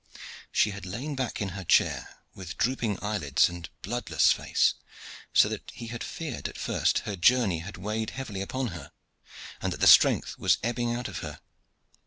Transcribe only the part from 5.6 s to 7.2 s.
he had feared at first her